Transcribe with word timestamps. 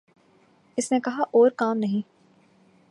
اس 0.77 0.91
نے 0.91 0.99
کہا 0.99 1.23
اور 1.31 1.51
کام 1.51 1.77
نہیں 1.77 2.01